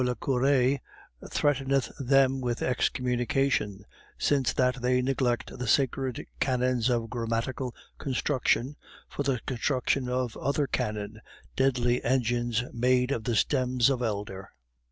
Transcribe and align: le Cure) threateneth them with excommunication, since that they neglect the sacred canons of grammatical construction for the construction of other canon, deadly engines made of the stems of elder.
le 0.03 0.15
Cure) 0.15 0.79
threateneth 1.29 1.91
them 1.99 2.41
with 2.41 2.63
excommunication, 2.63 3.85
since 4.17 4.51
that 4.51 4.81
they 4.81 4.99
neglect 4.99 5.55
the 5.59 5.67
sacred 5.67 6.25
canons 6.39 6.89
of 6.89 7.07
grammatical 7.07 7.71
construction 7.99 8.75
for 9.07 9.21
the 9.21 9.39
construction 9.45 10.09
of 10.09 10.35
other 10.37 10.65
canon, 10.65 11.21
deadly 11.55 12.03
engines 12.03 12.63
made 12.73 13.11
of 13.11 13.25
the 13.25 13.35
stems 13.35 13.91
of 13.91 14.01
elder. 14.01 14.49